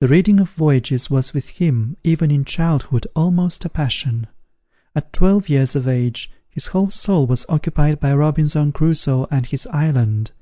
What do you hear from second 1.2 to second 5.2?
with him, even in childhood, almost a passion. At